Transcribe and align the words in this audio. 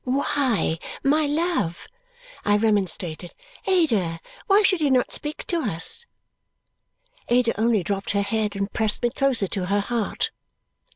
"Why, 0.03 0.79
my 1.03 1.27
love!" 1.27 1.87
I 2.43 2.57
remonstrated. 2.57 3.35
"Ada, 3.67 4.19
why 4.47 4.63
should 4.63 4.81
you 4.81 4.89
not 4.89 5.11
speak 5.11 5.45
to 5.45 5.59
us!" 5.59 6.05
Ada 7.29 7.53
only 7.61 7.83
dropped 7.83 8.13
her 8.13 8.23
head 8.23 8.55
and 8.55 8.73
pressed 8.73 9.03
me 9.03 9.11
closer 9.11 9.45
to 9.49 9.67
her 9.67 9.79
heart. 9.81 10.31